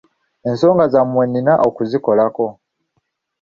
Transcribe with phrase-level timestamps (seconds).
[0.49, 2.45] Enzonga zammwe nnina okuzikolako.